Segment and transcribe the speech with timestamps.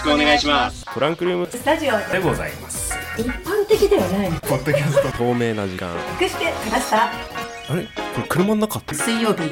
[0.00, 0.86] しくお願いします。
[0.94, 2.94] トランクルームスタジオでございます。
[3.18, 4.30] 一般的ではない。
[4.40, 5.18] ポッドキャスト。
[5.18, 5.90] 透明な時間。
[6.18, 7.04] 隠してきました。
[7.04, 7.10] あ
[7.76, 7.82] れ？
[7.82, 8.78] これ車の中？
[8.78, 9.42] って水曜日。
[9.42, 9.50] はい。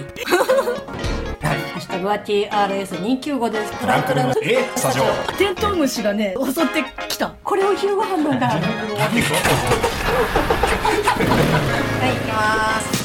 [1.45, 3.73] ハッシュタグは TRS295 です。
[3.79, 4.34] トランクルーム。
[4.43, 4.65] え？
[4.75, 5.05] スタジオ。
[5.37, 7.35] テントウムシがね襲ってきた。
[7.45, 8.49] これを昼ご飯なんだ。
[8.49, 8.65] はい行
[12.24, 12.98] きます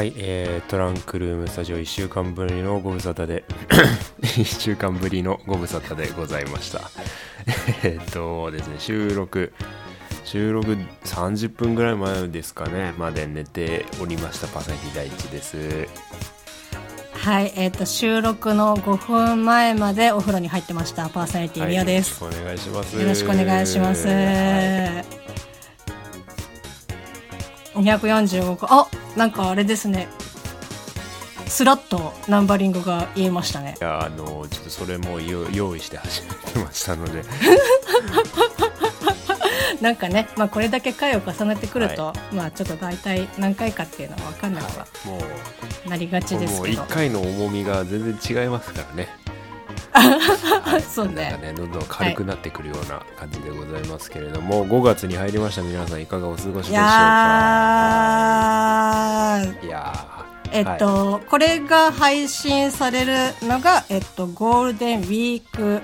[0.00, 3.44] はい、えー、トランクルームスタジオ1週間ぶりのご無沙汰で
[4.22, 6.90] 1週間ぶりのご無沙汰でございました。
[7.84, 9.52] えーっとですね収録
[10.24, 15.86] 収録30分ぐらい前ですかねまで寝ておりましたパサヒ大地です。
[17.12, 22.96] はい、えっ、と収録の5分前までお風呂に入ってましたパーソナリティみやです、はい、よろしくお願いします。
[22.96, 24.06] よろしくお願いします。
[24.06, 25.49] はい
[27.80, 28.66] 245個。
[28.70, 30.08] あ、なんかあれですね。
[31.50, 33.82] スラッとナンバリングが言えましたねい。
[33.82, 37.24] やあのちょっとそれもよ用意して始めてましたので
[39.82, 45.18] なんかね、まあこれだけ回を重ねてくると、まあちょっと大体何回かっていうのは分かんなくはも
[45.86, 46.86] うなりがちですもうけど1。
[46.86, 49.08] 回の重みが全然違いますからね
[50.88, 51.38] そうなんかね。
[51.42, 56.80] ねどんどん軽くなってくるような感じでございますけれども、5月に入りました皆さんいかがお過ごしでしょういか
[59.62, 60.20] いやー。
[60.52, 65.80] えっと、これが配信されるのが、えっと、ゴールデンウィーク、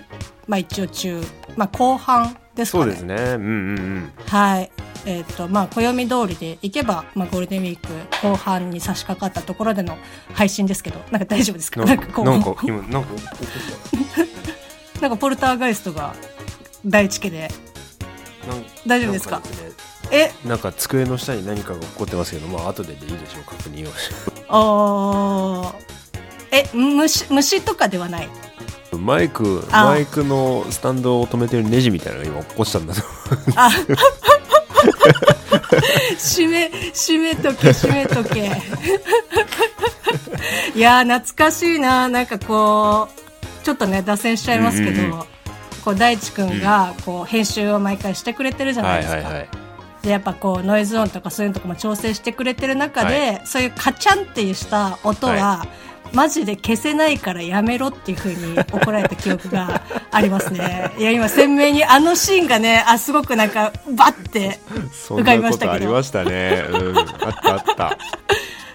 [0.48, 1.22] まあ一応中、
[1.56, 2.84] まあ後半ですかね。
[2.84, 3.14] そうですね。
[3.14, 3.42] うんうんう
[3.82, 4.12] ん。
[4.26, 4.70] はい。
[5.06, 9.96] えっ、と、まあ、暦通りでいけば、まあ、ゴールデンウィーク後半に差し掛かったところでの
[10.34, 11.80] 配信ですけど、なんか大丈夫ですか？
[11.80, 13.08] ななんかこう、なんか今なんか
[15.00, 16.14] なんかポルターガイストが
[16.84, 17.50] 第一家で、
[18.86, 19.40] 大丈夫ですか？
[20.10, 23.92] え、なんか机の下に何かが起こってますけどまあ後ででいいでしょう確認を。
[24.48, 28.28] あー、え、虫、虫とかではない？
[28.92, 33.02] マイクあマイクのスタンドを止めてるネジみたいなのが今落っこちたんだと
[33.56, 33.94] あ、閉
[36.56, 38.50] め、閉めとけ、閉めとけ。
[40.74, 42.08] いやー、懐かしいな。
[42.08, 45.10] なんかこう、ちょっとね、脱線しちゃいますけど、うん
[45.84, 49.14] こう、大地くんが、こう、編集を毎回してくれてるじゃないですか。
[49.16, 49.48] はいはいはい
[50.06, 55.66] で、やっぱこう、ノイズ音とかそういうのとかも調整してくれてる中で、そういうカチャンっていうした音は、は
[56.12, 60.92] マジで消せないからやめろっていう風に怒られた記憶がありますね。
[60.98, 64.58] いや、今鮮明にあのシーンがね、あ、すごくなんか、バッて
[65.08, 67.06] 浮かびなましたけどありましたねうんあっ
[67.42, 67.98] たあった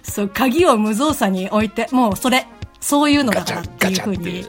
[0.03, 2.47] そう、鍵を無造作に置いて、もうそれ、
[2.79, 4.45] そういうのだからっていうふうに。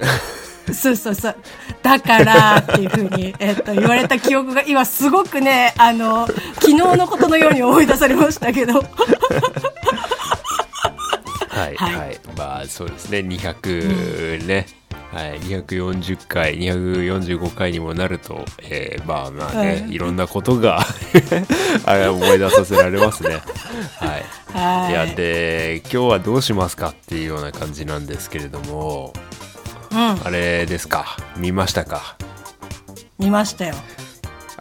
[0.73, 1.37] そうそうそう。
[1.83, 8.85] だからっていうふうに、えっと、言われた記憶が今すごくね、あの、昨日のことのように思い出されましたけど。
[11.63, 11.95] はい、はい。
[11.97, 14.67] はい、まあそうですね、200ね、
[15.13, 20.81] はい、240回、245回にもなると、えーまあまあね、うんいろんなことが
[21.85, 23.31] あれ思い出させられますね。
[23.31, 24.25] はい。
[24.53, 24.91] はい。
[24.91, 29.13] いや、で、今日はどうしますかっていうような感じなんですけれども、
[29.91, 32.17] うん、あれですか、見ましたか？
[33.19, 33.75] 見ましたよ。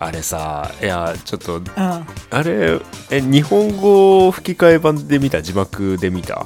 [0.04, 1.66] あれさ、いや、ちょっと、うん。
[1.78, 2.06] あ
[2.44, 2.80] れ、
[3.12, 5.42] え、日本語吹き替え版で見た？
[5.44, 6.46] 字幕で見た？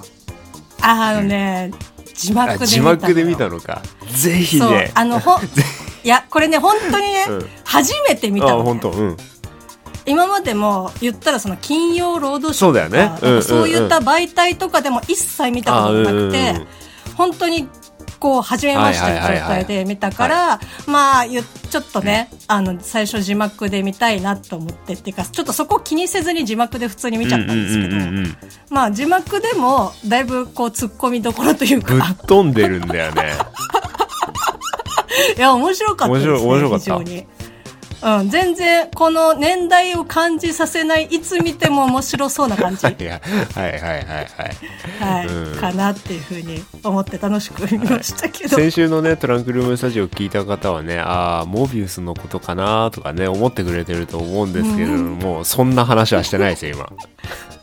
[0.88, 1.72] あのね、
[2.14, 2.64] 字幕で見たのよ。
[2.64, 3.82] あ字幕で見たのか。
[4.14, 8.64] ぜひね。、あの、ほん、いや、これね、本当にね、うん初めて見たあ、の、ね。
[8.64, 9.18] 本当うん。
[10.06, 17.68] 今までも言ったらその金曜ロードショーそうだよねとかうんうんうんそういった媒体とかでも一切見たことがなくあうんうんてうん、本当に
[18.20, 27.96] こう、初めましての状態で見たから、まあ、ゆちょっとね、あの、最初字幕で見たいなと思ってっていうか、ちょっとそこ気にせずに字幕で普通に見ちゃったんですけど
[28.70, 33.34] まあ、字幕でも、だいぶこう、突っ込みどころというぶっか、飛んでるんだよね。
[35.38, 36.34] いや、面白かったですね。
[36.34, 37.28] 面白かった非常に。
[38.06, 42.86] うん、全然、この年代を感じさせない、いつ見ても面白そうな感じ。
[42.86, 44.28] はいはいはいはい。
[45.00, 48.56] はい、うんかなっていうふうに思って楽しく見ましたけど。
[48.56, 56.88] 先週のね、トランクルームスタジオ聞いた方はね、ああ、モービウスのことかなとかね、思ってくれてると思うんですけれども、そんな話はしてないですよ、今。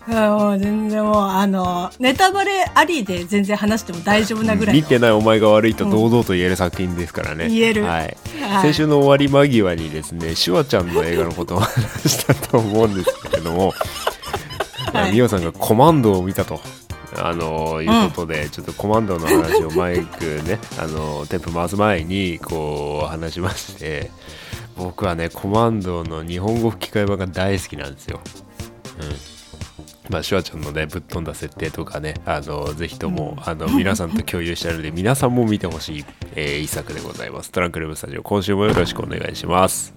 [0.09, 4.83] うんもう全然もう、あの、ネタバレありで全然話しても大丈夫なぐらいの。
[4.83, 7.49] 見てないお前が悪いと堂々と言える作品ですからね。
[7.49, 8.17] 言えるはい。
[8.41, 13.73] はい先週の終わり間際にですね、シュワちゃんの映画のことを話したと思うんですけれども、
[14.93, 16.61] はいミオさんがコマンドを見たと。
[17.15, 24.11] あのいうことで、ちょっとコマンドの話をマイクね、あのテンプ回す前にこう話しまして、
[24.77, 28.21] 僕はね、コマンドの日本語吹き替え版が大好きなんですよ。
[28.99, 29.42] うん。
[30.11, 36.05] まあ、シュワちゃんのね、ぶっ飛んだ設定とかね、あの、ぜひとも、あの、皆さんと共有してあるので、皆さんも見てほしい、
[36.35, 37.53] えー、一作でございます。
[37.53, 39.95] トランクルームスタジオ、今週もよろしくお願いします。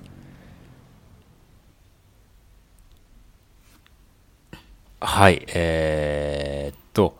[5.01, 7.17] はい、えー、っと、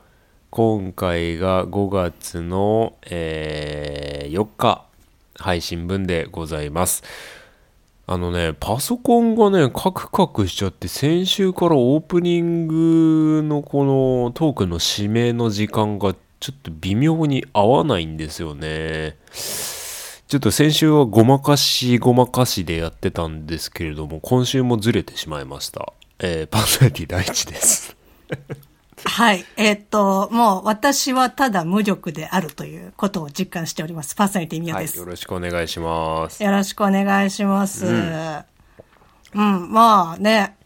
[0.50, 4.86] 今回が5月の、えー、4日
[5.38, 7.04] 配信分でございます。
[8.08, 19.18] あのね、パソコンがね、カクカクしちゃって、先週からオープニングのこのトークの指名の時間がちょっと微妙に合わないんですよね。
[20.28, 25.92] ちょっと先週はごまかしごまかしでやってたんですけれども、今週もずれてしまいました。
[26.20, 27.96] えー、パーソナリティ第一です。
[29.06, 29.46] はい。
[29.56, 34.16] えー、っと、もう私はただ無力であるということを実感しております。
[34.16, 35.06] パーソナリティ宮です、はい。
[35.06, 36.44] よろしくお願いします。
[36.44, 37.86] よろしくお願いします。
[37.86, 38.44] うん、
[39.34, 40.58] うん、まあね、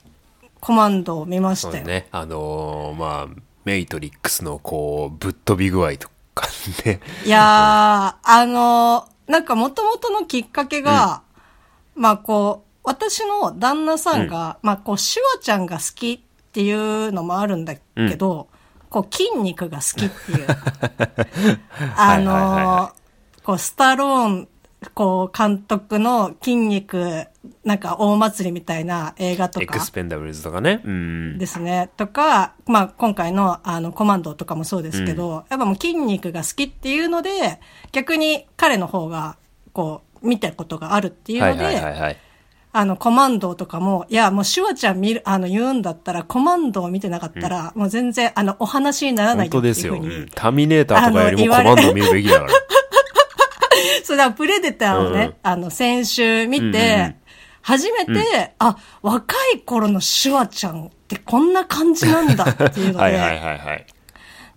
[0.60, 1.84] コマンドを見ましたよ。
[1.84, 2.08] ね。
[2.12, 6.48] あのー、まあ、メイトリックスのこう、ぶっ飛び具合とか
[6.86, 7.02] ね。
[7.26, 11.24] いやー、あのー、なんかもともとのきっかけが、
[11.96, 16.24] うん、まあこう、私の旦那さんが、うん、まあこう、シュワちゃんが好き
[16.60, 18.50] っていうのもあるんだけど、
[18.82, 20.48] うん、こう筋肉が好きっていう。
[21.96, 22.92] あの
[23.46, 24.48] こうスタローン、
[24.94, 27.28] こう監督の筋肉、
[27.64, 29.64] なんか大祭りみたいな映画とか。
[29.64, 30.82] エクスペンダブルズとかね。
[30.84, 31.38] うん。
[31.38, 31.92] ですね。
[31.96, 37.62] とか、まあ今回のあのコマンドとかもそうですけど、うん、やっぱもう筋肉が好きっていうので、
[37.94, 39.38] 逆に彼の方が、
[39.72, 42.18] こう、見たことがあるっていうので、はいはいはいはい
[42.72, 49.96] あの、コマンドとかも、いや、もうシュワちゃん見る、あの、言うんだったら、コマンドを見てなかったら、うん、もう全然、あの、お話にならない本当ですよ。
[49.96, 52.52] うん、ターミネーターとかよりもコマンドを見るべきだから。
[54.04, 57.16] そうだ、プレデターをね、うん、あの、先週見て、
[57.62, 58.24] 初めて、うん、
[58.60, 63.86] あ、若い頃のシュワちゃんってこんな感じなんだっていうので、 はいはいはいはい。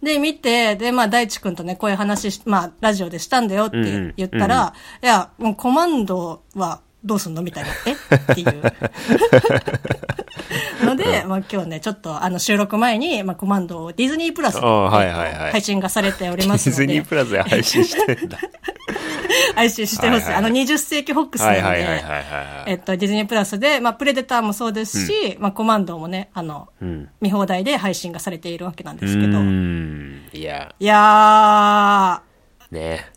[0.03, 7.43] で、見て、で、まあ、大地君とね、こういう話まあ、ラジオでしたんだよって言ったら、うんうん、いや、もうコマンドは、どうすんの？
[7.43, 7.71] みたいな。
[7.87, 7.93] え？
[7.93, 8.63] っていう。
[10.85, 16.87] ので、まあ今日ね、ちょっとあの収録前に、まあコマンドをディズニープラスで、配信がされておりますので。
[16.87, 18.39] ディズニープラスで配信してんだ。
[19.55, 20.27] 配信してほしい。
[20.33, 22.05] あの20世紀ホックスなので、
[22.67, 29.41] えっと、ディズニープラスで、まあプレデターもそうですし、うん、まあコマンドもね、あの、うん、見放題で配信がされているわけなんですけど。
[30.39, 30.75] いや。
[30.79, 32.75] いやー。
[32.75, 33.12] ね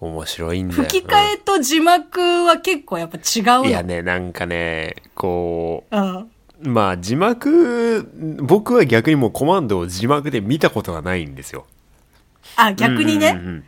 [0.00, 0.82] 面白いんだよ。
[0.84, 8.08] 吹き替えと字幕は結構やっぱ違うの、いやね、なんかね、こう、うん、まあ字幕、
[8.42, 11.66] 僕は逆にもうコマンドを字幕で見たことがないんですよ。
[12.56, 13.30] あ、逆にね。
[13.30, 13.64] うんうんうん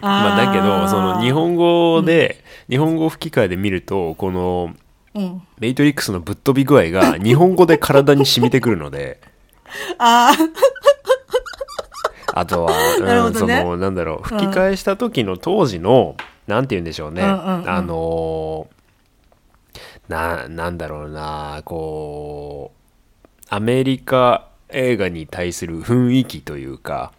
[0.00, 4.74] まあ、だけど、その日本語で、うん、日本語吹き替えで見ると、この、
[5.14, 9.20] うん、メイトリックスのぶっ飛び具合が日本語で体に染みてくるので、
[9.98, 10.91] ああ。
[12.34, 12.72] あとは、
[13.26, 17.22] うん、その、なんだろう、吹き返した時の当時の、なんて言うんでしょうね。
[17.22, 18.68] あの
[20.08, 27.12] な、なんだろうな、こう、アメリカ映画に対する雰囲気というか、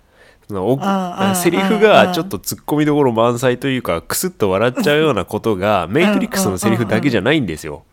[0.47, 7.83] そのセリフがちょっとツッコミどころ満載というか、クスッと笑っちゃうようなことが、 メイトリックスのセリフだけじゃないんですよ。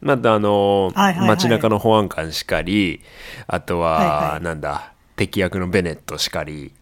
[0.00, 3.00] またあの、街中の保安官しかり、
[3.46, 6.72] あとは、なんだ、敵役のベネットしかり、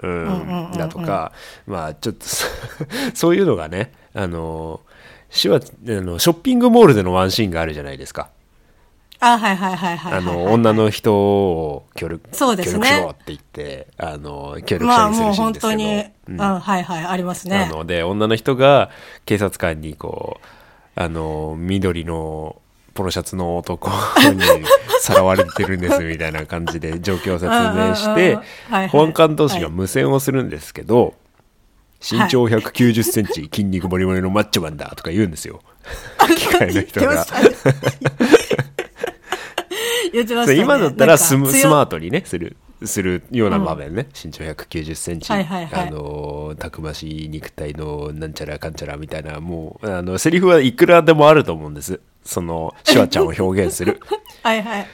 [0.00, 1.32] うん、だとか、
[1.66, 2.24] まあちょっと
[3.14, 4.80] そういうのがね、あの、
[5.28, 8.28] シワあのショッピングモールでのワンシーンがあるじゃないですか。
[9.18, 15.72] あ、はいはいはいはい、あの、女の人を協力、そうですね、協力しろって言って、あの、協力したりするシーンですけど。
[15.72, 17.58] まあもう本当に、うん、あはいはい、ありますね。
[17.58, 18.90] なので、女の人が
[19.24, 20.46] 警察官にこう、
[20.94, 22.54] あの、緑の
[22.94, 23.94] ポロシャツの男に
[25.00, 28.38] さらわれてるんですみたいな感じで状況を説明して
[28.88, 31.14] 保安官同士が無線をするんですけど、
[32.00, 35.60] 身長190センチ、筋肉もりもりのマッチョマンだとか言うんですよ。
[36.36, 37.26] 機械の人が。
[40.54, 42.56] 今だったらスマートにね、する。
[42.86, 54.00] するような場面ね、うん、身長190センチ、はいはいはい、あのたくましい肉体のなんちゃらかんちゃらみたいなもうあのセリフはいくらでもあると思うんですそのシュワちゃんを表現する。
[54.42, 54.86] はいはい。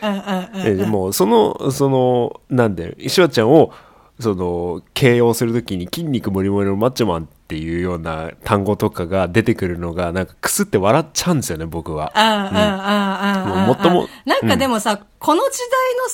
[0.65, 3.73] えでもそのそのなんでシュワちゃんを
[4.21, 12.13] その形容するときに筋肉もりもりのマッチョマンっていうような単語とかが出てくるのがなんかくすって笑っちゃうんですよね僕は。
[12.15, 13.67] ああ、ああ、ああ。
[13.67, 14.09] もっとも。
[14.27, 15.59] なんかでもさ、この時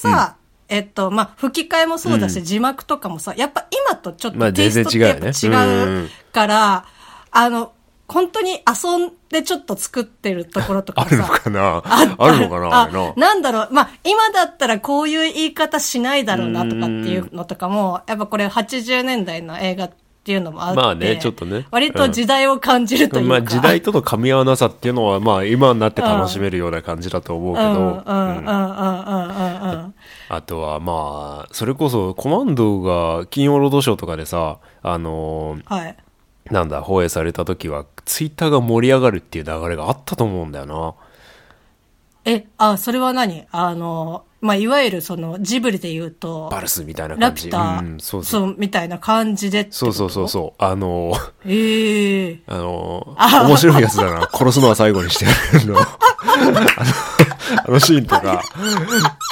[0.04, 0.36] 代のさ、
[0.68, 6.84] えっと、まあ、吹き替えもそうだし、字幕とかもさ、やっぱ今とちょっとテイストって違うから、
[7.30, 7.72] あの、
[8.08, 11.08] 本当に遊ん、でちょっと作ってるところとかさ。
[11.08, 11.82] あるのかな？
[11.84, 12.82] ああるのかな？
[12.82, 13.14] あな。
[13.16, 13.68] なんだろう。
[13.72, 19.90] まあ、今だったらこういう言い方しないだろうなとかっていうのとかも、やっぱこれ80年代の映画っ
[20.22, 20.76] ていうのもあって。
[20.76, 23.28] まあねちょっとね割と時代を感じるというか。
[23.28, 29.94] まあ時代との噛み合わなさっていうのは、まあ今になって楽しめるような感じだと思うけど、うんうんうんうんうんうんうん。
[30.28, 35.96] あとはまあ、それこそコマンドが金曜ロードショーとかでさ、あのーはい。
[36.50, 40.94] なんだ、放映された時は、ツイッターが盛り上がるっていう流れがあったと思うんだよな。
[42.24, 43.46] え、あ、それは何？
[43.52, 47.42] あの、まあ、いわゆるそのジブリで言うと、バルスみたいなラ感じ。
[47.44, 48.54] ピュタ、うん、そうそう。
[48.58, 50.62] みたいな感じでそうそうそうそう。
[50.62, 54.28] あのー、え えあのー、面白いやつだな。
[54.32, 55.78] 殺すのは最後にしてやるの。
[55.78, 56.60] あの、
[57.64, 58.42] あのシーンとか、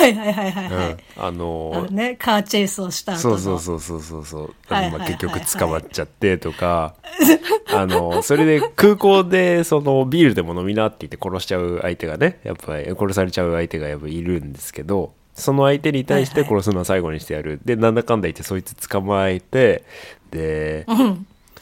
[0.00, 0.92] はいはいはいはいはい。
[0.92, 3.38] うん、あのーね、カーチェイスをした後の。
[3.38, 4.54] そうそうそうそうそうそう。
[4.72, 6.94] はいはいはいはいまあ結局捕まっちゃってとか、
[7.68, 17.60] あの、それで空港でそのビールでも飲みなって言って殺しちゃう相手がね、やっぱり殺されちゃう相手がやっぱいるんですけど、その相手に対してはいはい殺すのは最後にしてやる。
[17.64, 19.84] で、なんだかんだ言ってそいつ捕まえて、
[20.30, 20.86] で、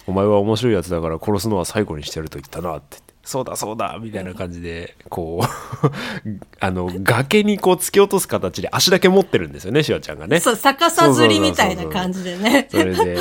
[0.07, 3.18] お前は面白いやつだから殺すのは最後にしてやると言ったなって言って。
[3.28, 5.90] そうだそうだみたいな感じで、こう、
[6.61, 10.40] あの、崖にこう突き落とす形で足だけ持ってるんですよね、シュワちゃんがね。
[10.40, 12.68] そう、逆さずりみたいな感じでね。
[12.70, 13.18] それで、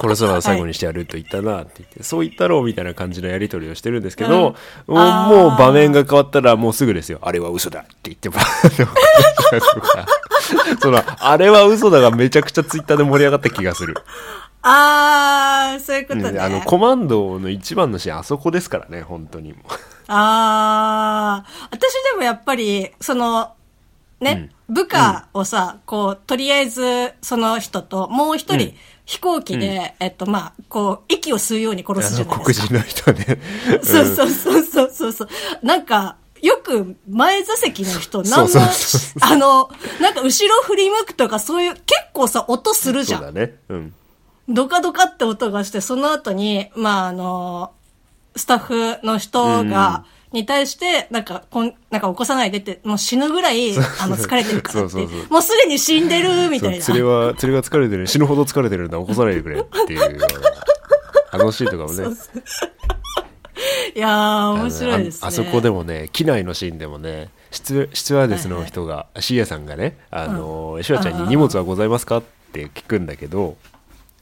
[0.00, 4.56] 殺すのは最後にしてやると言ったなって言って、そう言ったろうみたいな感じのやり取りをしてるんですけど、も
[4.88, 7.20] うあーもう場面が変わったらもうすぐですよ。
[7.22, 8.40] あれは嘘だって言ってば、
[10.80, 13.96] その、あれは嘘だがめちゃくちゃツイッターで盛り上がった気がする。
[14.62, 16.38] あー、そういうことね。
[16.38, 19.54] あの、コマンドの一番のシーン、あそこですからね、本当に。
[20.08, 23.52] あー、私でもやっぱり、その、
[24.20, 32.66] ね、部下をさ、こう、とりあえず、その人と、もう一人、うん飛行機で、えっと、まあ、こう、息を吸うように殺あすじゃないですか。
[32.66, 33.40] 人の人ね。
[33.82, 35.28] そうそうそうそうそう。
[35.62, 39.70] なんか、よく前座席の人、なんのそうそうそうそう、あの、
[40.00, 43.20] なんか後ろ振り向くとかそういう、結構さ、音するじゃん。
[43.22, 43.54] そうだね。
[43.68, 43.94] うん。
[44.48, 47.72] ドカドカって音がして、その後に、まあ、あの、
[48.34, 56.84] スタッフの人が、に対して、なんか、こん、なんか起こさないでって、もう死ぬぐらい、あの、疲れてるからってそうそうそうもうすでに死んでる、みそうたいな。
[56.84, 60.18] 釣りは、釣りが疲れてる、死ぬほど疲れてるんだ、起こさないでくれっていう。
[61.34, 62.16] あのシーンとかもね。
[63.94, 65.20] いやー、面白いですね。
[65.24, 72.18] ああそこでもね、機内のシーンでもね、スチュスチュワーデスの人が、シエさんがね、あの、シュワちゃんに荷物はございますか？
[72.18, 72.22] っ
[72.52, 73.56] て聞くんだけど、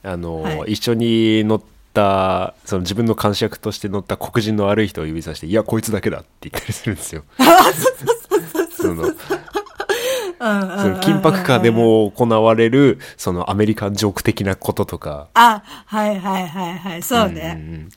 [0.03, 0.73] あの、はい。
[0.73, 1.61] 一緒に乗っ
[1.93, 7.23] た、その自分の監視役として乗った黒人の悪い人を指さして、いや、こいつだけだって言ったりするんですよ。
[8.75, 17.53] そのうんうんうんその緊迫下でも行われる、そのアメリカンジョーク的なこととか、あ、はいはいはいはい、そううんね。
[17.55, 17.89] うん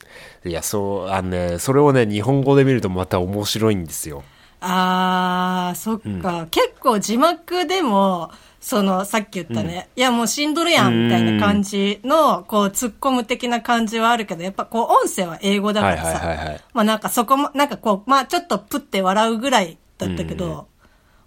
[0.45, 4.23] いや、そう、あのね、それをね、日本語で見るとまた面白いんですよ。
[4.61, 20.67] あー、そっか、結構字幕でも、その、さっき言ったね、いやもう死んどるやん、みたいな感じの、こう、突っ込む的な感じはあるけど、やっぱこう、音声は英語だからさ、まあなんかそこも、なんかこう、まあちょっとプって笑うぐらいだったけど、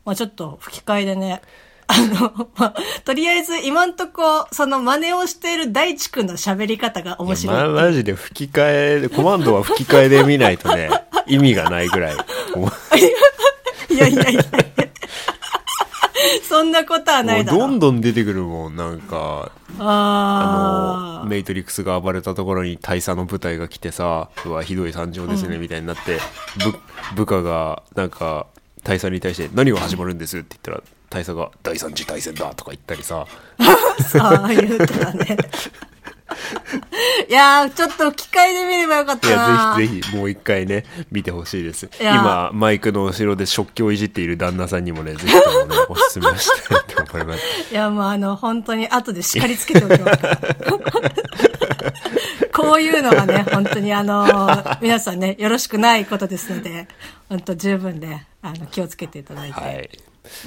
[0.05, 1.43] まあちょっと吹き替えでね、
[1.89, 7.57] あの、まあ、とりあえず今んとこ、その真似をしている大地君の喋り方が面白い。
[7.57, 10.91] ま、マジで吹き替え、コマンドは吹き替えで見ないとね、
[11.27, 12.15] 意味がないぐらい。
[13.91, 14.45] いやいやいや
[16.47, 17.59] そんなことはないだろ。
[17.59, 26.19] どんどん出てくるもん、なんか、ああの、メイトリックスが暴れたところに大佐の部隊が来てさ、うわ、ひどい惨状ですね、みたいになって、
[26.63, 26.79] 部
[27.17, 28.47] 部下が、なんか、
[28.83, 33.27] 大佐に対して、何が始まるんですって言ったら、大佐が、第三次大戦だとか言ったりさ、
[34.21, 35.37] ああ、言うたらね。
[37.29, 41.87] いやー、ちょっと機械で見ればよかっいや、たなぜひぜひもう一回ね、見てほしいです。
[41.87, 47.73] いや今、マイクの後ろで食器をいじっている旦那さんにもね、ぜひともね、 おすすめしたいと思います。
[47.73, 50.19] いや、もうあの、本当に後で叱りつけておきます。
[52.53, 54.27] こういうのがね、本当にあの、
[54.81, 56.89] 皆さんね、よろしくないことですので、
[57.29, 59.61] 本当十分ね、あの、気をつけていただいて。
[59.61, 59.89] はい。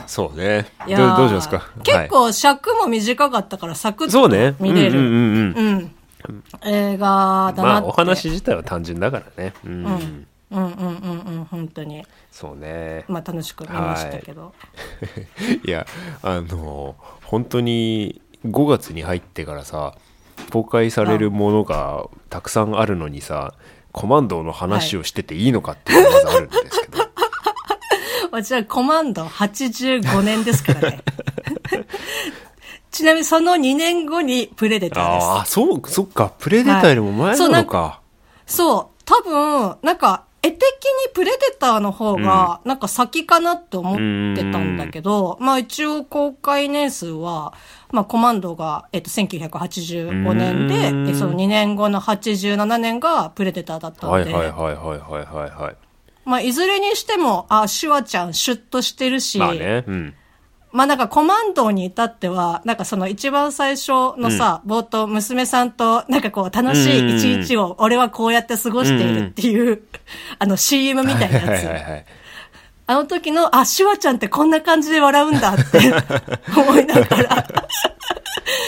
[0.08, 0.68] そうね。
[0.88, 1.72] いやーどうどうしますか？
[1.84, 5.96] 結構尺も短かったからサクッそうねと見れる、うんうんうんうん
[6.64, 7.62] 映画だなって。
[7.62, 9.54] まあ、お話自体は単純だからね。
[9.66, 9.74] うん。
[9.74, 12.06] うんうんうんうんうん、本当に。
[12.32, 13.06] そうね。
[13.08, 14.54] まあ楽しく見ましたけど。
[15.66, 15.88] いや、
[16.22, 19.96] あの、本当に5月に入ってからさ、
[20.52, 23.54] 公開されるものがたくさんあるのにさ、
[23.92, 26.58] コマンドの話をしてていいのかっていうのがまずあるんで。
[28.32, 31.04] 私はコマンド85年ですからね。
[32.92, 35.26] ちなみにその2年後にプレデターです。
[35.26, 38.02] ああ、そう、そっか、プレデターよりも前なのか。
[38.46, 47.54] そう、多分、なんか、絵的にプレデターの方が、なんか先かなって思ってたんだけど、まあ一応公開年数は、
[47.92, 55.76] まあコマンドが、えっと、1985年で、うんえその2年後の87年がプレデターだったので、はいはいはいはいはいはいはい。
[56.26, 60.14] まあいずれにしても、あ、シュワちゃんシュッとしてるし、まあね、うん。
[60.72, 69.84] まあなんかコマンドに至っては、なんかその一番最初のさ、冒頭娘さんとなんかこう楽しい一日を俺はこうやって過ごしているっていう、
[70.40, 71.66] あの CM みたいなはいはいやつ。
[71.66, 72.06] はい。
[72.88, 75.94] あの時の、あ、シュワちゃんってこんな感じで笑うんだって
[76.58, 77.46] 思いながら、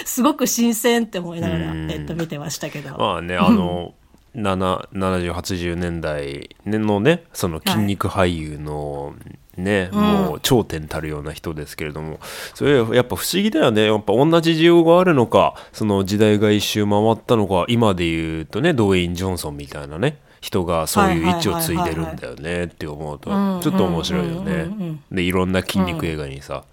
[0.05, 2.97] すごく新鮮って思いながら、うんえっと見てましたけど。
[2.97, 3.93] まあね、あの、
[4.35, 9.13] 7 70、80年代のね、その筋肉俳優の
[9.57, 12.19] ね、もう頂点たるような人ですけれども、
[12.55, 13.85] それやっぱ不思議だよね。
[13.85, 23.29] やっぱ同じ需要があるのか、その時代が一周回ったのか、今で言うとね、ドウェイン・ジョンソンみたいなね、人がそういう位置を継いでるんだよねって思うと、
[23.61, 24.97] ちょっと面白いよね。
[25.11, 26.63] で、いろんな筋肉映画にさ、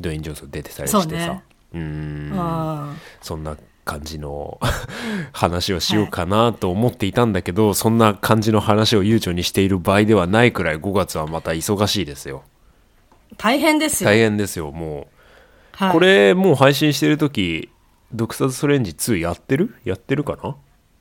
[0.00, 1.02] ドウェイン・ジョンソン出てたりしてさ。
[1.02, 1.42] そうね。
[1.80, 2.96] ん。
[3.20, 3.56] そんな
[3.88, 4.60] 感じの
[5.32, 12.42] 話をしようかなと思っていたんだけど、そんな感じの話を悠長にしている場合ではないくらい5月はまた忙しいですよ。
[13.38, 14.10] 大変ですよ。
[14.10, 15.06] 大変ですよ、もう。
[15.72, 15.92] はい。
[15.92, 17.70] これもう配信してる時
[18.12, 19.74] ドクターズ・ストレンジ2やってる？
[19.84, 20.56] やってるかな？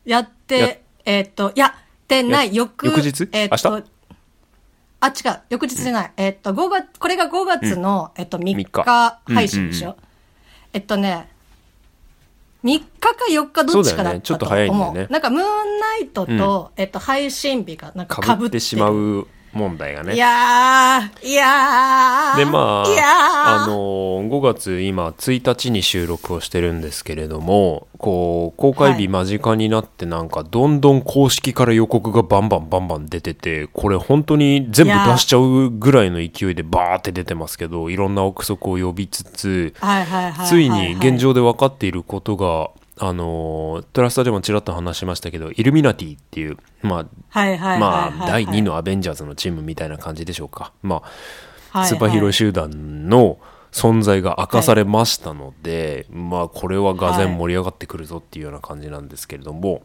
[0.05, 0.75] やって、や
[1.05, 1.71] えっと、やっ
[2.07, 3.27] てない、や翌、翌日？
[3.33, 3.83] えっと明日？
[4.99, 6.11] あ、違う、翌日じゃない。
[6.17, 9.33] えっと、5月、これが5月の、えっと、3日日。
[9.33, 9.89] 配信でしょ？
[9.89, 9.95] うん
[10.73, 11.29] えっとね、
[12.63, 13.93] 3日か4日どっちかだったと思う。
[13.93, 14.21] そうだよね。
[14.21, 15.07] ちょっと早いんだよね。
[15.09, 20.15] なんか、ムーンナイトと、えっと、配信日がなんか被ってしまう問題がね。
[20.15, 22.37] いやー、いやー。
[22.37, 23.63] でまあ。
[23.63, 39.73] あのー5月今1日に収録をしてるんですけれどもこう公開日間近になってなんかどんどん公式から予告がバンバンバンバン出ててこれ本当に全部出しちゃうぐらいの勢いでバーって出てますけどいろんな憶測を呼びつつ。
[40.47, 47.05] ついに現状で分かっていることがあのートラスタでもちらっと話しましたけどイルミナティっていうまあ
[48.27, 50.73] 第2のアベンジャーズのチームみたいな感じでしょうか。
[50.81, 51.01] まあ
[51.79, 53.37] はいスーパーヒーロー集団の
[53.71, 59.83] 存在が明かされましたので、まあこれはがぜん盛り上がってくるぞっていうような感じなんですけれども、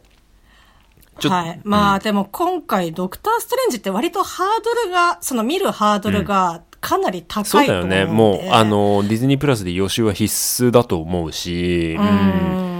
[1.21, 1.61] はい。
[1.63, 8.11] まあ、でも今回、ドクター・ストレンジって割とハードルが、その見るハードルがかなり高そういと思うだよね。
[8.11, 12.72] もうあ、のディズニープラスで予習は必須だと思うし、ううんん。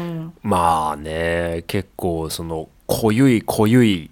[0.44, 4.12] まあね結構その濃ゆい濃ゆい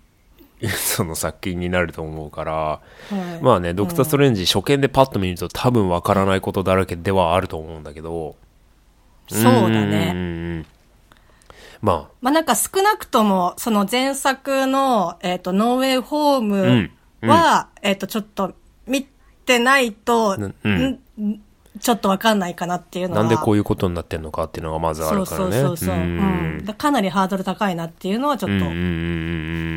[0.78, 3.44] その作品になると思うから、はい。
[3.44, 8.36] まあね、ドクター・ストレンジ初見でパッと見ると多分わからないことだらけではあると思うんだけど。
[9.28, 10.12] そうだんね。
[10.14, 10.22] うんう
[10.60, 10.66] ん。
[11.82, 16.92] ままあなんか少なくとも、その前作の、えっ、と、ノーウェイホーム
[17.22, 18.54] は、えっ、と、ちょっと
[18.86, 19.08] 見
[19.46, 21.00] てないと、うんうん。
[21.20, 21.42] ん
[21.82, 23.22] ちょっとわかんないかなっていうあ、のは。
[23.24, 25.68] なんでこういうことになってんのかっていうのがまずあそうそうるからね。
[25.68, 25.96] そうそう。
[25.96, 26.62] うん。
[26.64, 28.78] だかなりハードル高いなっていうのはちょっとうんうんうんう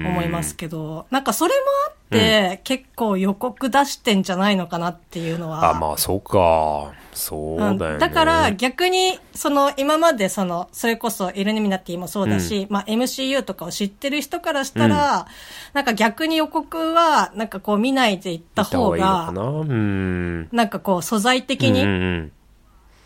[0.02, 5.70] ん思いますけど、なんかそれもあって、結構予告出してんじゃないのかなっていうのは。
[5.70, 6.92] あ、まあそうか。
[7.12, 7.86] そうだよね。
[7.86, 15.26] うんだから逆に、その今までその、それこそイルミナティもそうだし、まあ MCU とかを知ってる人からしたら、
[15.72, 19.28] なんか逆に予告は、なんかこう見ないでいった方方が。
[19.28, 20.48] うん。
[20.52, 22.32] なんかこう素材的にうんうんうん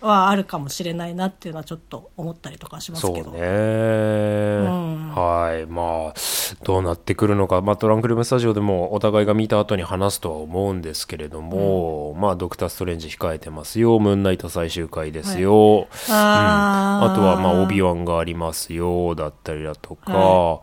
[0.01, 3.25] はあるかもしれないなっていうのはちょっと思ったりとかしますけど。
[3.25, 5.28] そうね、んは
[6.63, 13.99] どうなってくるのか、まあ、トランクルームスタジオでもお互いが見た後に話すとは思うんですけれども、まあドクター・ストレンジ控えてますよ。
[13.99, 17.13] ムーンナイト最終回ですよ、あー。
[17.13, 19.15] あとはまあオビワンがありますよ。
[19.15, 20.63] だったりだとか、は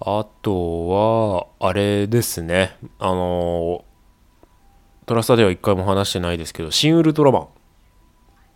[0.00, 2.76] あとはあれですね。
[2.98, 3.84] あの
[5.06, 7.42] トラスタでは一回も話してないですけど新ウルトラマン。
[7.42, 7.61] うん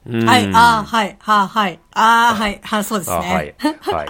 [0.09, 3.27] はい、ああ、はい、はあ、はい、ああ、はい、はそうですあね。
[3.27, 4.09] はいはい。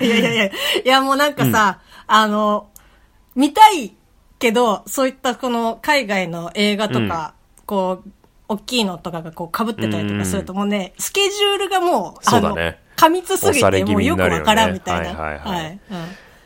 [0.04, 0.52] いやいやいや、い
[0.84, 2.68] やもうなんかさ、あの、
[3.34, 3.94] 見たい
[4.38, 7.34] けど、そういったこの海外の映画とか、
[7.66, 8.10] こう、
[8.48, 12.80] 大きいのとかがこう被ってたりとかするともうね、スケジュールがもう、そうだね。
[12.96, 15.20] 過密すぎてもうよくわからんみたいな。
[15.20, 15.80] はいはいはい。
[15.90, 15.98] うん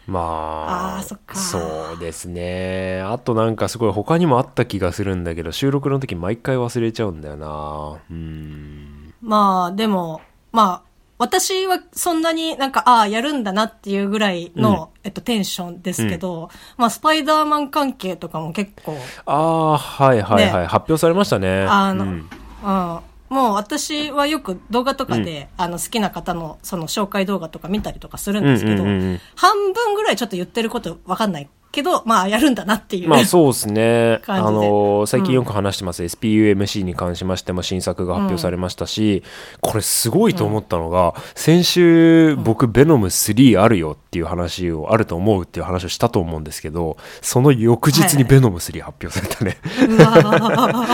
[0.07, 1.35] まああーそっか。
[1.35, 3.01] そうですね。
[3.03, 7.99] あとなんかすごい他にもあった気がするんだけど収録の時毎回忘れちゃうんだよな。
[8.11, 9.14] うん。
[9.23, 10.21] まあ、でも、
[10.53, 20.67] まあ、私はそんなになんか、ああ、やるんだなっていうぐらいの、えっと、テンションですけど、まあ、スパイダーマン関係とかも結構、ああはいはいはい、ね。
[20.67, 21.62] 発表されましたね。
[21.62, 29.21] あの、ううんん、もう私はよく動画とかで、あの好きな方のその紹介動画とか見たりとかするんですけど、うんうんうんうん。
[29.35, 33.09] 半分ぐらいちょっと言ってることわかんないけど、まあやるんだなっていう。
[33.09, 34.21] まあそうですね。
[34.29, 39.25] あの最近よく話してます、SPUMC に関しましても新作が発表されましたし、
[39.61, 49.59] これすごいと思ったのが、先週僕ベノム3あるよっていう話をあると思うっていう話をしたと思うんですけど、その翌日にベノム3発表されたね。
[49.89, 50.91] うわー。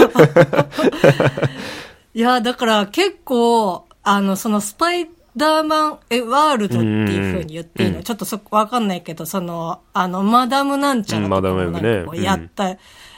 [1.46, 12.76] い や、だから結構、あの、そのスパイダーマンえワールドっていう風に言っていいの、うんちょっとそこわかんないけど、その、あの、マダムなんちゃらとかもかやった、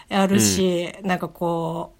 [0.08, 1.92] やるし、なんかこ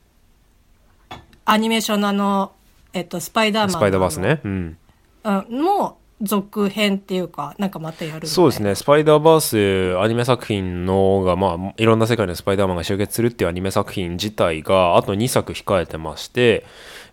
[1.10, 2.52] う、アニメーションのあの、
[2.92, 4.40] えっと、スパイダーマンのスパイダーバースね。
[4.44, 4.78] うん。
[5.24, 16.64] うん、も続編っていうか、なんかまたやるそうですね、スパイダーバースアニメ作品のが、まあ、いろんな世界のスパイダーマンが集結するっていうアニメ作品自体が、あと2作控えてまして、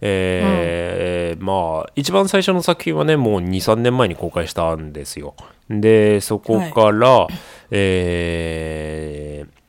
[0.01, 5.35] えーまあ、一番最初の作品はね、もう2、3年前に公開したんですよ。
[5.69, 7.27] で、そこから、
[7.71, 9.59] えー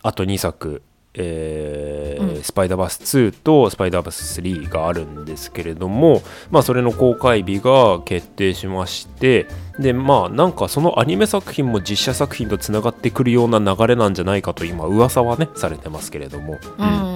[0.00, 0.82] あと2作、
[1.14, 1.97] えー
[2.42, 9.46] スパイダーバース2とスパイダーバース3があるんですけれども、まあ、それの公開日が決定しまして
[9.78, 17.07] でまあなんかそのアニメ作品も実写作品とつながってくるような流れなんじゃないかと今噂はねされてますけれども、うん。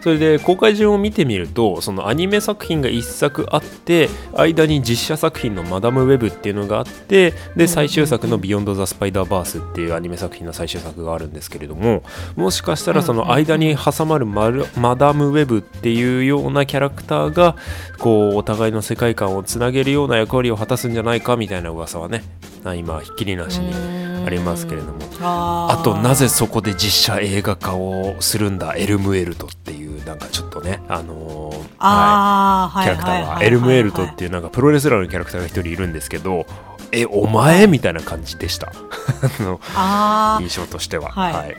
[0.00, 12.02] それで公開順を見てみるとそのアニメ作品が1作あって間に実写作品の「マダムウェブ」っていうのがあってで最終作の「ビヨンド・ザ・スパイダーバース」っていうアニメ作品の最終作があるんですけれども
[12.36, 14.50] もしかしたらその間に挟まるマ
[14.96, 17.56] ダムウェブっていうようなキャラクターが
[17.98, 22.22] こうお互いの世界観をつなげるような役割を果たすんじゃないかみたいな噂はね
[22.64, 24.98] あ今ひっきりなしにありますけれども。
[25.20, 28.74] あとなぜそこで実写映画化をするんだ？
[28.76, 36.46] エル・ムエルトっていうなんかちょっとねあのーあー、はい、キャラクターがエルムエルトっていうなんかプロレスラーのキャラクターが一人いるんですけど
[36.92, 37.66] えお前？
[37.66, 38.68] みたいな感じでした。
[39.40, 41.10] あのあ印象としては。
[41.10, 41.32] はい。
[41.32, 41.56] はい。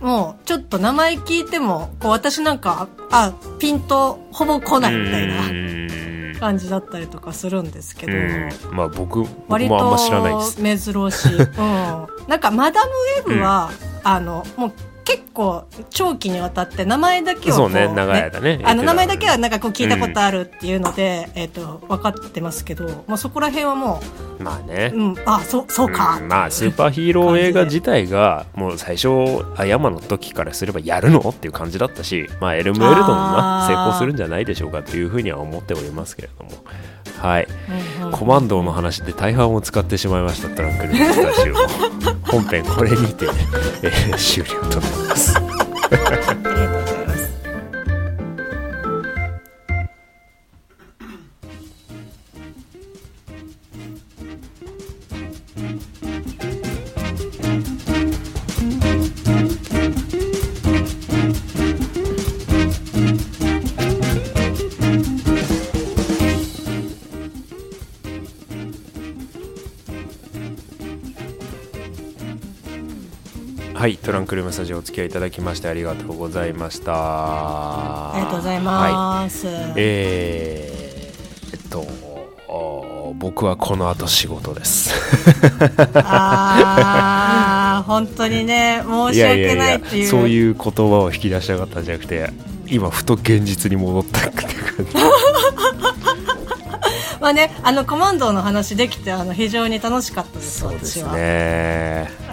[0.00, 5.81] あ、もうちょっと名前聞いても、こう私なんか、あ、ピンとほぼ来ないみたいな
[6.42, 11.36] 感じだったりとかするんですけど、うんまあ僕僕割もあんま知らないですと珍しい。
[11.40, 11.48] うん。
[12.26, 12.90] なんかマダム
[13.28, 13.70] ウェブは、
[14.02, 14.72] あの、もう
[15.04, 24.00] 結構長期にわたって名前だけをこそうね長い間ねあの名前だけはなんかこう聞いたことあるっていうので、えっ、と、分かってますけど、もうそこら辺はも
[24.38, 24.92] まあね。
[24.94, 26.18] う、うん、あ、そう、そうか。
[26.20, 29.08] うんまあスーパーヒーロー映画自体がもう最初
[29.56, 36.50] あ山の時からすればやるのっていう感じだったしまあエルムエルトもなあー成功するんじゃないでしょうかというふうには思っておりますけれども。
[37.18, 37.46] はい。
[38.00, 41.54] うんうんコマンドの話で大半を使ってしまいましたトランクルスタジオ
[42.32, 43.26] 本編これにて、
[43.82, 45.40] えー終了となりますあ
[45.90, 46.81] りがとうございます。
[74.22, 79.46] ンクルームスタジオお付き合いいただきましてありがとうございましたあありがとうございます。
[79.76, 81.80] えー、えっと
[82.48, 84.92] お僕はこの後仕事です
[85.94, 90.08] ああ、本当にね、申し訳ないっていう。
[90.08, 92.30] そういう言葉を引き出したかったんじゃなくて
[92.66, 94.56] 今ふと現実に戻ったって感じ
[97.22, 101.12] まあね、あの、コマンドの話できて、あの、非常に楽しかったです、そうです私は。
[101.14, 102.10] ね。
[102.18, 102.32] う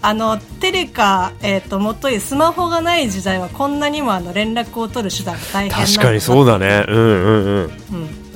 [0.00, 6.84] あの、テレカ、えっ、と、もといスマホがない時代は、こんなにもあの、連絡を取る手段が大変確かにそうだね。
[6.86, 7.62] うんうんうん。
[7.64, 8.28] うん。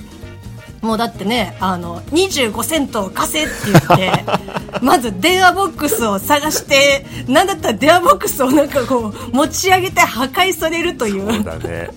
[0.82, 4.24] もうだってね、あの、25セントを貸せって言って、
[4.82, 11.88] まず電話ボックスを探して、なんだったら電話ボックスをなんかこう、持ち上げて破壊されるといそうう、だね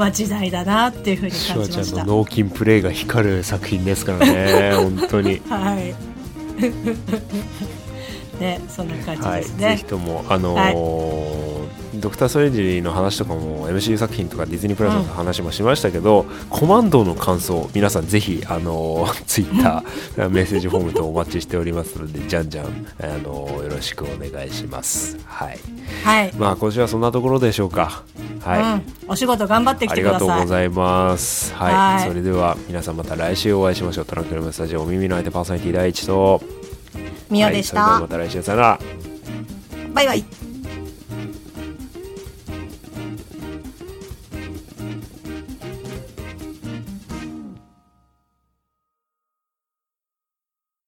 [0.00, 2.04] まあ時代だなっていうふうにシュワちゃん感じました。
[2.06, 5.94] の脳筋プレイが光る作品ですからね本当に はい。
[8.40, 9.68] ね、そんな感じはい、ですね。
[9.72, 11.49] ぜひともあのー
[11.94, 22.66] ドクター・ストレンジの話とかも MCU 作品とかディズニープラスの話もしましたけど、コマンドの感想皆さんぜひあのー ツイッター メッセージフォームとお待ちしておりますのでじゃんじゃん
[23.02, 25.58] あのーよろしくお願いしますはい
[26.04, 26.32] はい。
[26.36, 28.02] まあ今週はそんなところでしょうか
[28.42, 30.44] はい、うん、お仕事頑張ってきありがとうてください。
[30.44, 31.54] ございます。
[31.54, 34.04] はい、はいそれでは皆さんまた来週お会いしましょう。
[34.04, 36.42] トランクルームスタジオお耳の相手パーソナリティ第一と
[37.30, 38.80] みおでした、はい、また来週さよなら。
[39.94, 40.49] バイバイ。